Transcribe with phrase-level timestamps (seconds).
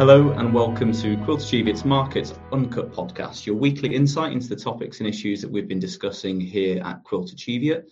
[0.00, 5.00] Hello and welcome to Quilter Cheviot's Markets Uncut podcast, your weekly insight into the topics
[5.00, 7.86] and issues that we've been discussing here at Quilter Cheviot.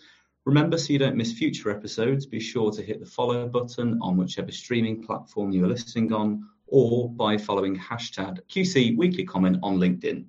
[0.47, 4.17] Remember, so you don't miss future episodes, be sure to hit the follow button on
[4.17, 9.77] whichever streaming platform you are listening on or by following hashtag QC Weekly Comment on
[9.77, 10.25] LinkedIn.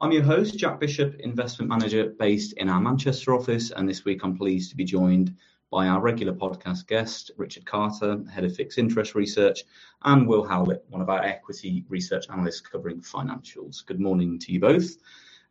[0.00, 4.20] I'm your host, Jack Bishop, investment manager based in our Manchester office, and this week
[4.22, 5.34] I'm pleased to be joined
[5.70, 9.64] by our regular podcast guest, Richard Carter, Head of Fixed Interest Research,
[10.02, 13.84] and Will Howlett, one of our equity research analysts covering financials.
[13.84, 14.96] Good morning to you both.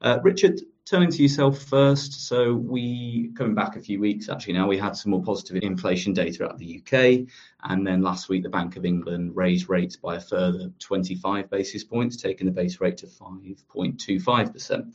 [0.02, 2.28] Uh, Richard, turning to yourself first.
[2.28, 6.14] So we coming back a few weeks actually now we had some more positive inflation
[6.14, 7.28] data out of the UK
[7.70, 11.84] and then last week the Bank of England raised rates by a further 25 basis
[11.84, 14.94] points taking the base rate to 5.25%.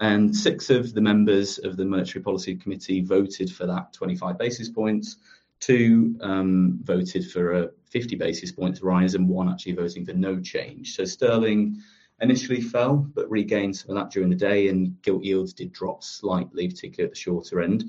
[0.00, 4.68] And six of the members of the Monetary Policy Committee voted for that 25 basis
[4.68, 5.16] points.
[5.60, 10.40] Two um, voted for a 50 basis points rise, and one actually voting for no
[10.40, 10.96] change.
[10.96, 11.80] So sterling
[12.20, 16.02] initially fell, but regained some of that during the day, and gilt yields did drop
[16.02, 17.84] slightly, particularly at the shorter end.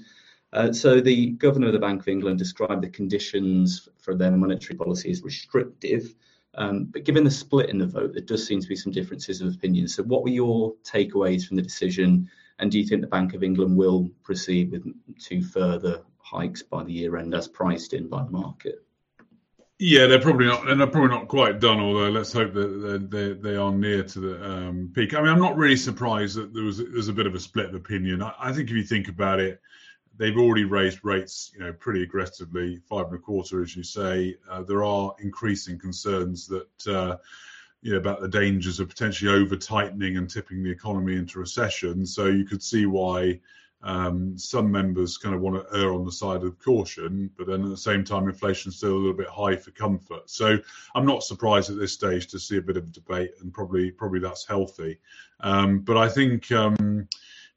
[0.52, 4.78] Uh, so the governor of the Bank of England described the conditions for their monetary
[4.78, 6.14] policy as restrictive.
[6.56, 9.42] Um, but given the split in the vote, there does seem to be some differences
[9.42, 9.88] of opinion.
[9.88, 12.30] So, what were your takeaways from the decision?
[12.60, 14.86] And do you think the Bank of England will proceed with
[15.20, 18.84] two further hikes by the year end as priced in by the market?
[19.80, 20.66] Yeah, they're probably not.
[20.66, 21.80] They're probably not quite done.
[21.80, 25.14] Although let's hope that they, they are near to the um, peak.
[25.14, 27.66] I mean, I'm not really surprised that there was there's a bit of a split
[27.66, 28.22] of opinion.
[28.22, 29.60] I, I, think if you think about it,
[30.18, 34.36] they've already raised rates, you know, pretty aggressively, five and a quarter, as you say.
[34.50, 36.88] Uh, there are increasing concerns that.
[36.88, 37.18] Uh,
[37.84, 42.06] you know, about the dangers of potentially over tightening and tipping the economy into recession.
[42.06, 43.42] So you could see why
[43.84, 47.62] um, some members kind of want to err on the side of caution, but then
[47.62, 50.30] at the same time, inflation's still a little bit high for comfort.
[50.30, 50.58] So
[50.96, 54.20] I'm not surprised at this stage to see a bit of debate, and probably probably
[54.20, 55.00] that's healthy.
[55.42, 57.08] Um, but I think um,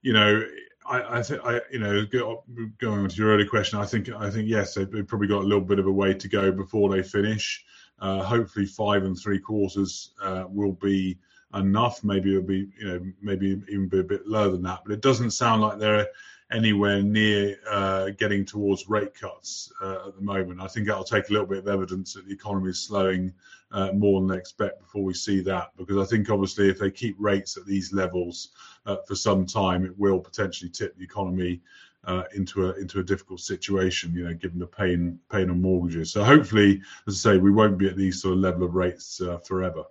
[0.03, 0.43] you know.
[0.89, 4.31] I, I think I, you know, going on to your earlier question, I think I
[4.31, 7.03] think yes, they've probably got a little bit of a way to go before they
[7.03, 7.65] finish.
[7.99, 11.19] Uh, hopefully, five and three quarters uh, will be
[11.55, 12.05] enough.
[12.05, 14.81] Maybe it'll be, you know, maybe even be a bit lower than that.
[14.85, 16.07] But it doesn't sound like they're
[16.53, 20.61] anywhere near uh, getting towards rate cuts uh, at the moment.
[20.61, 23.33] I think that'll take a little bit of evidence that the economy is slowing
[23.73, 25.71] uh, more than they expect before we see that.
[25.77, 28.51] Because I think obviously if they keep rates at these levels
[28.87, 31.61] uh, for some time, it will potentially tip the economy.
[32.05, 36.13] Uh, into a into a difficult situation, you know, given the pain pain on mortgages.
[36.13, 39.21] So hopefully, as I say, we won't be at these sort of level of rates
[39.21, 39.83] uh, forever.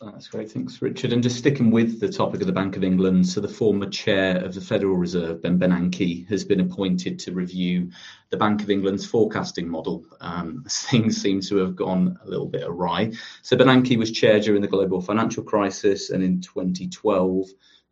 [0.00, 0.50] That's great.
[0.50, 1.12] Thanks, Richard.
[1.12, 4.44] And just sticking with the topic of the Bank of England, so the former chair
[4.44, 7.90] of the Federal Reserve, Ben Bernanke, has been appointed to review
[8.30, 10.04] the Bank of England's forecasting model.
[10.20, 13.12] Um, things seem to have gone a little bit awry.
[13.42, 17.46] So Bernanke was chair during the global financial crisis and in 2012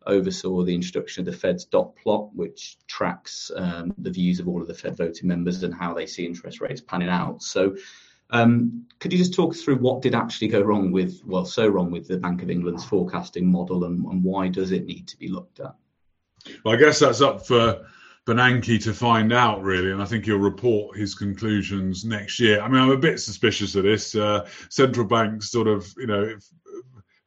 [0.05, 4.61] oversaw the introduction of the Fed's dot plot, which tracks um, the views of all
[4.61, 7.41] of the Fed voting members and how they see interest rates panning out.
[7.43, 7.75] So
[8.29, 11.91] um, could you just talk through what did actually go wrong with, well, so wrong
[11.91, 15.27] with the Bank of England's forecasting model and, and why does it need to be
[15.27, 15.75] looked at?
[16.63, 17.85] Well, I guess that's up for
[18.25, 22.61] Bernanke to find out, really, and I think he'll report his conclusions next year.
[22.61, 24.15] I mean, I'm a bit suspicious of this.
[24.15, 26.35] Uh, central banks sort of, you know,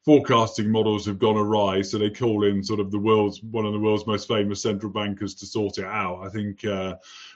[0.05, 3.73] forecasting models have gone awry, so they call in sort of the world's one of
[3.73, 6.21] the world's most famous central bankers to sort it out.
[6.23, 6.95] I think uh,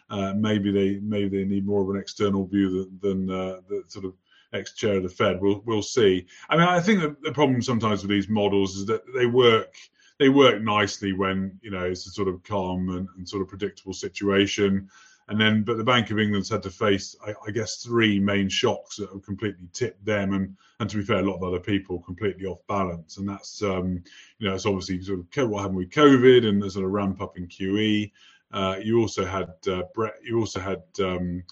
[0.09, 3.83] uh, maybe they maybe they need more of an external view than, than uh, the
[3.87, 4.13] sort of
[4.53, 5.41] ex chair of the Fed.
[5.41, 6.27] We'll we'll see.
[6.49, 9.75] I mean, I think the, problem sometimes with these models is that they work
[10.19, 13.47] they work nicely when you know it's a sort of calm and, and sort of
[13.47, 14.89] predictable situation.
[15.27, 18.47] And then, but the Bank of England's had to face, I, I, guess, three main
[18.47, 21.59] shocks that have completely tipped them and, and to be fair, a lot of other
[21.59, 23.17] people completely off balance.
[23.17, 24.03] And that's, um,
[24.37, 27.23] you know, it's obviously sort of what happened with COVID and the sort of ramp
[27.23, 28.11] up in QE.
[28.55, 31.43] Uh, you also had uh, Bre- you also had um,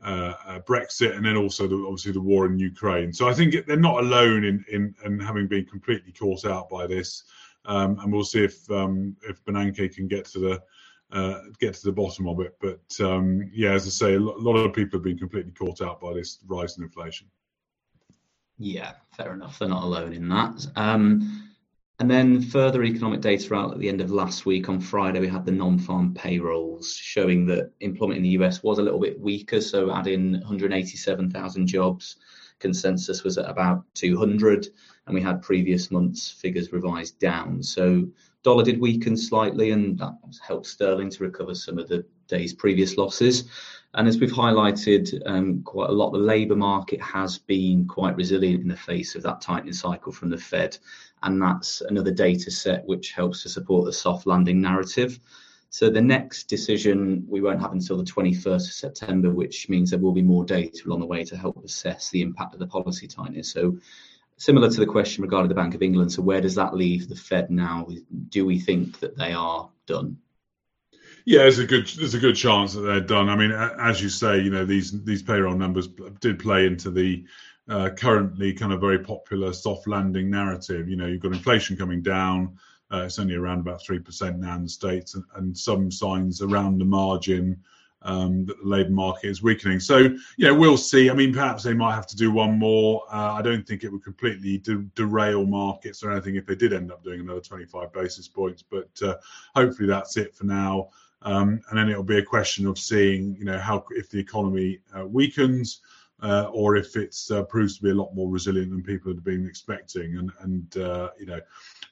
[0.00, 3.12] uh, Brexit, and then also the, obviously the war in Ukraine.
[3.12, 6.86] So I think they're not alone in, in, in having been completely caught out by
[6.86, 7.24] this.
[7.64, 10.62] Um, and we'll see if um, if Bernanke can get to the
[11.16, 12.56] uh, get to the bottom of it.
[12.60, 16.00] But um, yeah, as I say, a lot of people have been completely caught out
[16.00, 17.26] by this rise in inflation.
[18.58, 19.58] Yeah, fair enough.
[19.58, 20.64] They're not alone in that.
[20.76, 21.41] Um,
[22.02, 25.28] and then further economic data out at the end of last week on Friday, we
[25.28, 29.60] had the non-farm payrolls showing that employment in the US was a little bit weaker.
[29.60, 32.16] So adding 187,000 jobs,
[32.58, 34.66] consensus was at about 200,
[35.06, 37.62] and we had previous months figures revised down.
[37.62, 38.08] So
[38.42, 42.96] dollar did weaken slightly, and that helped sterling to recover some of the day's previous
[42.96, 43.44] losses.
[43.94, 48.62] And as we've highlighted um, quite a lot, the labour market has been quite resilient
[48.62, 50.78] in the face of that tightening cycle from the Fed.
[51.22, 55.18] And that's another data set which helps to support the soft landing narrative.
[55.70, 59.98] So the next decision we won't have until the 21st of September, which means there
[59.98, 63.06] will be more data along the way to help assess the impact of the policy
[63.06, 63.42] tightening.
[63.42, 63.78] So
[64.36, 67.16] similar to the question regarding the Bank of England, so where does that leave the
[67.16, 67.88] Fed now?
[68.28, 70.18] Do we think that they are done?
[71.24, 73.28] Yeah, there's a good there's a good chance that they're done.
[73.28, 75.88] I mean, as you say, you know these these payroll numbers
[76.20, 77.24] did play into the
[77.68, 80.88] uh, currently kind of very popular soft landing narrative.
[80.88, 82.58] You know, you've got inflation coming down.
[82.92, 86.78] Uh, it's only around about 3% now in the States, and, and some signs around
[86.78, 87.58] the margin
[88.02, 89.80] um, that the labour market is weakening.
[89.80, 91.08] So, yeah, we'll see.
[91.08, 93.02] I mean, perhaps they might have to do one more.
[93.10, 96.72] Uh, I don't think it would completely de- derail markets or anything if they did
[96.72, 99.16] end up doing another 25 basis points, but uh,
[99.54, 100.90] hopefully that's it for now.
[101.22, 104.80] Um, and then it'll be a question of seeing, you know, how if the economy
[104.96, 105.80] uh, weakens,
[106.22, 109.24] uh, or if it uh, proves to be a lot more resilient than people had
[109.24, 110.16] been expecting.
[110.18, 111.40] And, and uh, you know,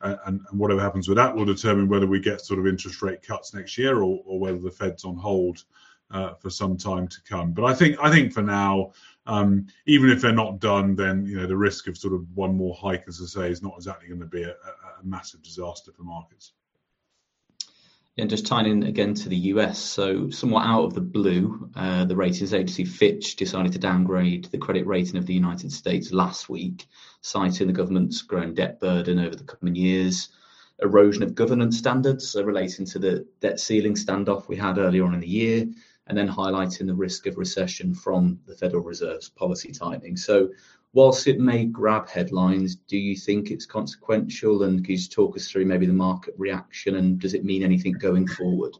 [0.02, 3.22] and, and, whatever happens with that will determine whether we get sort of interest rate
[3.22, 5.64] cuts next year or, or whether the Fed's on hold
[6.12, 7.52] uh, for some time to come.
[7.52, 8.92] But I think I think for now,
[9.26, 12.56] um, even if they're not done, then you know the risk of sort of one
[12.56, 15.92] more hike, as I say, is not exactly going to be a, a massive disaster
[15.92, 16.52] for markets.
[18.20, 22.04] And just tying in again to the US, so somewhat out of the blue, uh,
[22.04, 26.50] the ratings agency Fitch decided to downgrade the credit rating of the United States last
[26.50, 26.86] week,
[27.22, 30.28] citing the government's growing debt burden over the coming years,
[30.82, 35.20] erosion of governance standards relating to the debt ceiling standoff we had earlier on in
[35.20, 35.66] the year,
[36.06, 40.18] and then highlighting the risk of recession from the Federal Reserve's policy tightening.
[40.18, 40.50] So
[40.92, 44.64] whilst it may grab headlines, do you think it's consequential?
[44.64, 47.92] And can you talk us through maybe the market reaction and does it mean anything
[47.92, 48.76] going forward?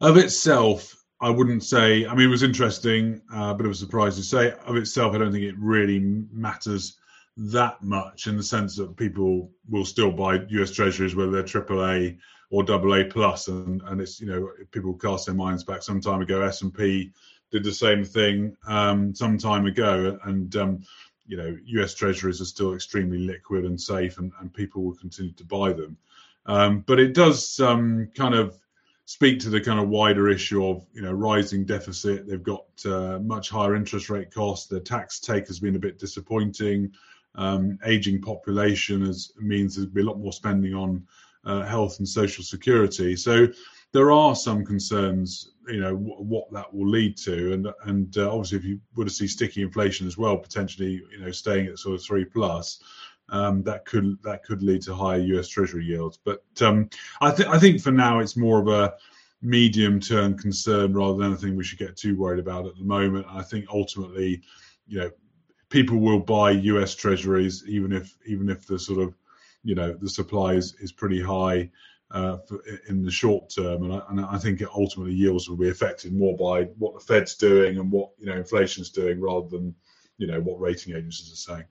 [0.00, 2.06] Of itself, I wouldn't say.
[2.06, 4.52] I mean, it was interesting, a uh, bit of a surprise to say.
[4.66, 6.98] Of itself, I don't think it really matters
[7.36, 12.18] that much in the sense that people will still buy US Treasuries, whether they're AAA
[12.50, 16.20] or AA plus, and and it's you know people cast their minds back some time
[16.20, 16.42] ago.
[16.42, 17.12] S and P
[17.54, 20.82] did the same thing um, some time ago, and um,
[21.24, 21.94] you know U.S.
[21.94, 25.96] Treasuries are still extremely liquid and safe, and, and people will continue to buy them.
[26.46, 28.58] Um, but it does um, kind of
[29.04, 32.26] speak to the kind of wider issue of you know rising deficit.
[32.26, 34.66] They've got uh, much higher interest rate costs.
[34.66, 36.90] Their tax take has been a bit disappointing.
[37.36, 41.06] Um, aging population means there's be a lot more spending on
[41.44, 43.14] uh, health and social security.
[43.14, 43.46] So
[43.94, 48.28] there are some concerns, you know, w- what that will lead to, and and uh,
[48.28, 51.78] obviously if you were to see sticky inflation as well, potentially, you know, staying at
[51.78, 52.82] sort of three plus,
[53.28, 55.46] um, that could that could lead to higher U.S.
[55.46, 56.18] Treasury yields.
[56.22, 58.94] But um, I think I think for now it's more of a
[59.42, 63.26] medium term concern rather than anything we should get too worried about at the moment.
[63.30, 64.42] I think ultimately,
[64.88, 65.10] you know,
[65.68, 66.96] people will buy U.S.
[66.96, 69.14] Treasuries even if even if the sort of
[69.62, 71.70] you know the supply is, is pretty high
[72.14, 75.68] uh, for, in the short term, and I, and I think ultimately yields will be
[75.68, 79.74] affected more by what the Fed's doing and what you know inflation's doing rather than
[80.16, 81.64] you know what rating agencies are saying.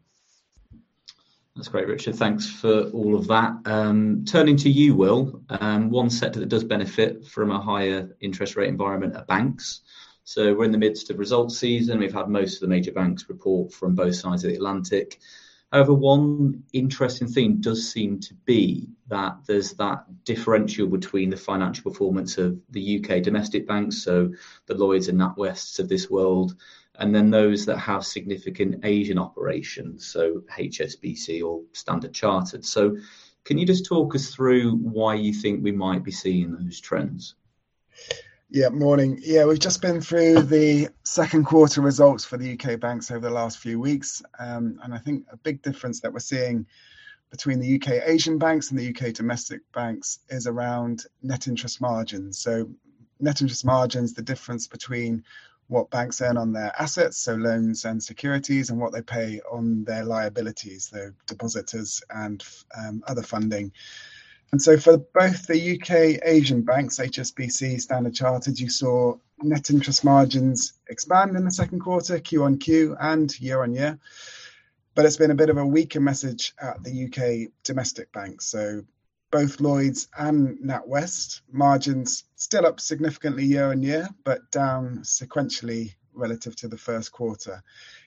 [1.55, 2.15] That's great, Richard.
[2.15, 3.53] Thanks for all of that.
[3.65, 8.55] Um, turning to you, Will, um, one sector that does benefit from a higher interest
[8.55, 9.81] rate environment are banks.
[10.25, 11.99] So we're in the midst of results season.
[11.99, 15.19] We've had most of the major banks report from both sides of the Atlantic.
[15.73, 21.91] However, one interesting theme does seem to be that there's that differential between the financial
[21.91, 24.31] performance of the UK domestic banks, so
[24.67, 26.55] the Lloyds and NatWests of this world,
[26.99, 32.63] and then those that have significant Asian operations, so HSBC or Standard Chartered.
[32.63, 32.95] So,
[33.43, 37.33] can you just talk us through why you think we might be seeing those trends?
[38.55, 39.19] Yeah, morning.
[39.19, 43.33] Yeah, we've just been through the second quarter results for the UK banks over the
[43.33, 44.21] last few weeks.
[44.37, 46.67] Um, and I think a big difference that we're seeing
[47.31, 52.37] between the UK Asian banks and the UK domestic banks is around net interest margins.
[52.37, 52.69] So,
[53.19, 55.23] net interest margins, the difference between
[55.65, 59.83] what banks earn on their assets, so loans and securities, and what they pay on
[59.83, 62.45] their liabilities, so depositors and
[62.77, 63.71] um, other funding.
[64.53, 70.03] And so for both the UK Asian banks, HSBC, Standard Chartered, you saw net interest
[70.03, 73.97] margins expand in the second quarter, Q on Q and year on year.
[74.93, 78.45] But it's been a bit of a weaker message at the UK domestic banks.
[78.45, 78.85] So
[79.31, 86.55] both Lloyds and NatWest margins still up significantly year on year, but down sequentially relative
[86.57, 87.63] to the first quarter.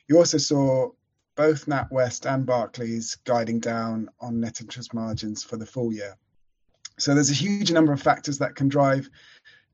[0.06, 0.92] You also saw
[1.34, 6.16] both NatWest and Barclays guiding down on net interest margins for the full year.
[6.98, 9.10] So there's a huge number of factors that can drive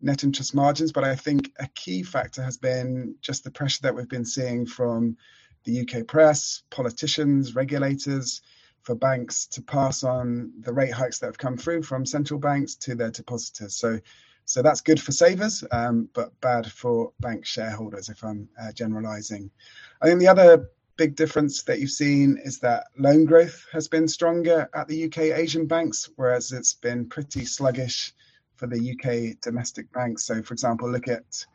[0.01, 0.93] net interest margins.
[0.93, 4.67] But I think a key factor has been just the pressure that we've been seeing
[4.67, 5.17] from
[5.65, 8.43] the UK press, politicians, regulators,
[8.83, 12.75] for banks to pass on the rate hikes that have come through from central banks
[12.75, 13.77] to their depositors.
[13.77, 14.01] So,
[14.45, 18.09] so that's good for savers, um, but bad for bank shareholders.
[18.09, 19.51] If I'm uh, generalising,
[20.03, 24.09] I think the other big difference that you've seen is that loan growth has been
[24.09, 28.13] stronger at the UK Asian banks, whereas it's been pretty sluggish
[28.57, 30.25] for the UK domestic banks.
[30.25, 31.47] So, for example, look at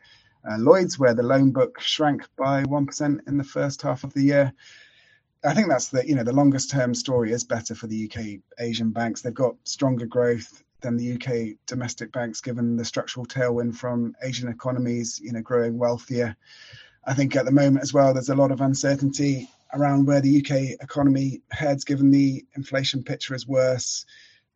[0.49, 4.23] uh, Lloyds, where the loan book shrank by 1% in the first half of the
[4.23, 4.53] year.
[5.45, 8.41] I think that's the you know the longest term story is better for the UK
[8.59, 9.21] Asian banks.
[9.21, 14.49] They've got stronger growth than the UK domestic banks, given the structural tailwind from Asian
[14.49, 16.35] economies, you know, growing wealthier.
[17.07, 20.39] I think at the moment as well, there's a lot of uncertainty around where the
[20.41, 24.05] UK economy heads, given the inflation picture is worse,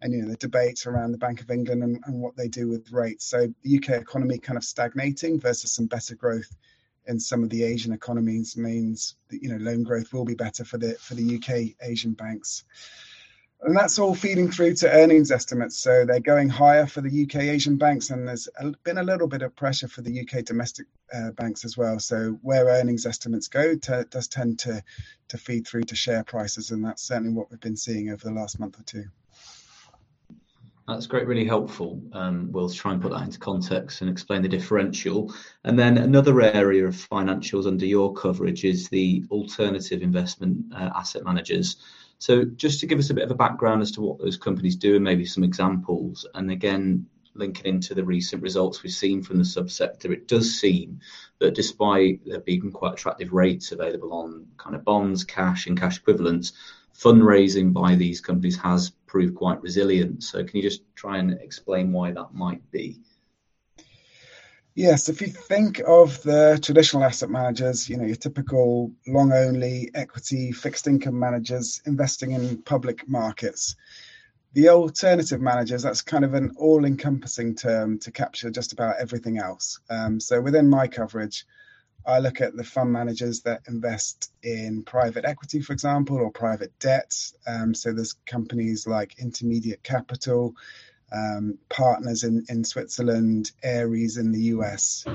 [0.02, 2.68] and you know the debates around the Bank of England and, and what they do
[2.68, 3.26] with rates.
[3.26, 6.54] So the UK economy kind of stagnating versus some better growth
[7.08, 10.66] in some of the Asian economies means that you know loan growth will be better
[10.66, 12.66] for the for the UK Asian banks.
[13.64, 15.78] And that's all feeding through to earnings estimates.
[15.78, 18.50] So they're going higher for the UK Asian banks, and there's
[18.84, 22.00] been a little bit of pressure for the UK domestic uh, banks as well.
[22.00, 24.84] So where earnings estimates go does tend to
[25.28, 28.34] to feed through to share prices, and that's certainly what we've been seeing over the
[28.34, 29.06] last month or two.
[30.88, 32.02] That's great, really helpful.
[32.14, 35.34] Um, we'll try and put that into context and explain the differential.
[35.64, 41.24] And then another area of financials under your coverage is the alternative investment uh, asset
[41.24, 41.78] managers.
[42.22, 44.76] So, just to give us a bit of a background as to what those companies
[44.76, 49.40] do and maybe some examples, and again, linking into the recent results we've seen from
[49.40, 51.00] the subsector, it does seem
[51.40, 55.98] that despite there being quite attractive rates available on kind of bonds, cash, and cash
[55.98, 56.54] equivalents,
[56.96, 60.22] fundraising by these companies has proved quite resilient.
[60.22, 63.00] So, can you just try and explain why that might be?
[64.74, 69.92] Yes, if you think of the traditional asset managers, you know, your typical long only
[69.94, 73.76] equity fixed income managers investing in public markets,
[74.54, 79.40] the alternative managers, that's kind of an all encompassing term to capture just about everything
[79.40, 79.80] else.
[79.90, 81.46] Um, so within my coverage,
[82.06, 86.72] I look at the fund managers that invest in private equity, for example, or private
[86.80, 87.14] debt.
[87.46, 90.56] Um, so there's companies like Intermediate Capital,
[91.12, 95.06] um, partners in, in Switzerland, Ares in the US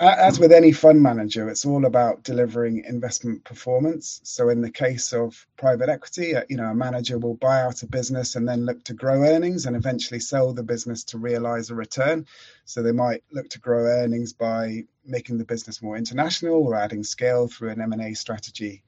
[0.00, 4.20] as with any fund manager, it's all about delivering investment performance.
[4.24, 7.82] So, in the case of private equity, uh, you know, a manager will buy out
[7.82, 11.68] a business and then look to grow earnings and eventually sell the business to realize
[11.68, 12.26] a return.
[12.64, 17.04] So, they might look to grow earnings by making the business more international or adding
[17.04, 18.82] scale through an M&A strategy.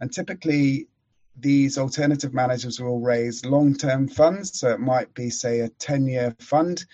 [0.00, 0.86] And typically,
[1.36, 4.58] these alternative managers will raise long-term funds.
[4.58, 6.84] So, it might be, say, a 10-year fund,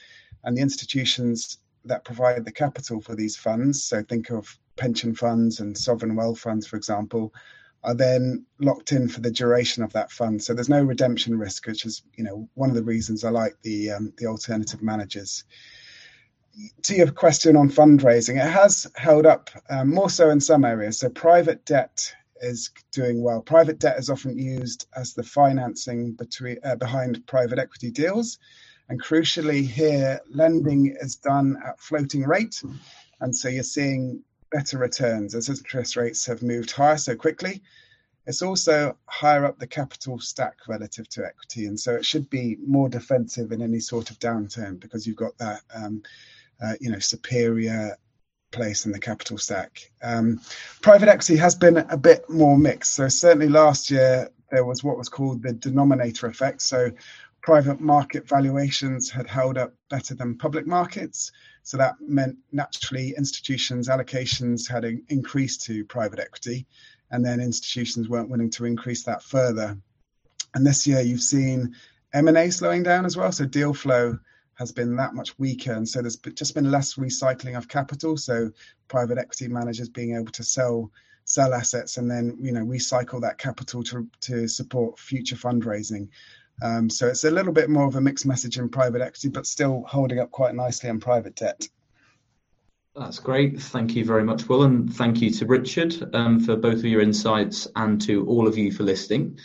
[0.44, 5.60] and the institutions that provide the capital for these funds, so think of pension funds
[5.60, 7.34] and sovereign wealth funds, for example,
[7.84, 10.42] are then locked in for the duration of that fund.
[10.42, 13.56] So there's no redemption risk, which is you know one of the reasons I like
[13.62, 15.44] the um, the alternative managers.
[16.82, 20.98] To your question on fundraising, it has held up um, more so in some areas.
[20.98, 23.42] So private debt is doing well.
[23.42, 28.38] Private debt is often used as the financing between uh, behind private equity deals.
[28.88, 32.62] And crucially, here, lending is done at floating rate.
[33.20, 37.62] And so you're seeing better returns as interest rates have moved higher so quickly.
[38.26, 41.66] It's also higher up the capital stack relative to equity.
[41.66, 45.36] And so it should be more defensive in any sort of downturn because you've got
[45.38, 46.02] that, um,
[46.62, 47.96] uh, you know, superior
[48.50, 49.90] place in the capital stack.
[50.02, 50.40] Um,
[50.80, 52.94] private equity has been a bit more mixed.
[52.94, 56.62] So certainly last year, there was what was called the denominator effect.
[56.62, 56.90] So
[57.42, 61.32] private market valuations had held up better than public markets.
[61.62, 66.66] So that meant naturally institutions' allocations had increased to private equity,
[67.10, 69.76] and then institutions weren't willing to increase that further.
[70.54, 71.74] And this year you've seen
[72.14, 73.32] M&A slowing down as well.
[73.32, 74.18] So deal flow
[74.58, 75.72] has been that much weaker.
[75.72, 78.16] And so there's just been less recycling of capital.
[78.16, 78.50] So
[78.88, 80.90] private equity managers being able to sell
[81.24, 86.08] sell assets and then you know recycle that capital to to support future fundraising.
[86.60, 89.46] Um, so it's a little bit more of a mixed message in private equity, but
[89.46, 91.68] still holding up quite nicely in private debt.
[92.96, 93.60] That's great.
[93.60, 97.00] Thank you very much, Will, and thank you to Richard um, for both of your
[97.00, 99.38] insights and to all of you for listening.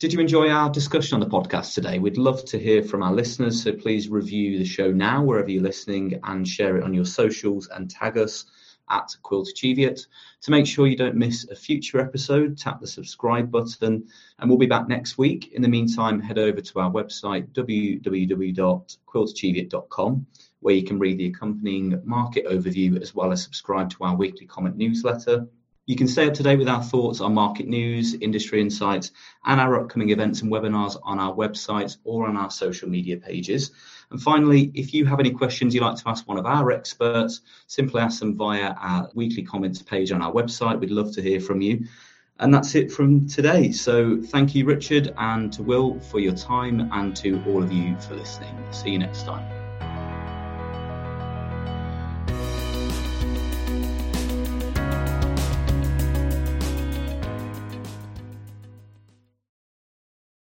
[0.00, 1.98] Did you enjoy our discussion on the podcast today?
[1.98, 5.62] We'd love to hear from our listeners, so please review the show now wherever you're
[5.62, 8.46] listening and share it on your socials and tag us
[8.88, 10.06] at Quilter Cheviot.
[10.40, 14.06] To make sure you don't miss a future episode, tap the subscribe button
[14.38, 15.52] and we'll be back next week.
[15.52, 20.26] In the meantime, head over to our website, www.quiltercheviot.com,
[20.60, 24.46] where you can read the accompanying market overview as well as subscribe to our weekly
[24.46, 25.46] comment newsletter.
[25.90, 29.10] You can stay up to date with our thoughts on market news, industry insights,
[29.44, 33.72] and our upcoming events and webinars on our website or on our social media pages.
[34.12, 37.40] And finally, if you have any questions you'd like to ask one of our experts,
[37.66, 40.78] simply ask them via our weekly comments page on our website.
[40.78, 41.84] We'd love to hear from you.
[42.38, 43.72] And that's it from today.
[43.72, 47.98] So thank you, Richard, and to Will for your time, and to all of you
[47.98, 48.54] for listening.
[48.70, 49.59] See you next time.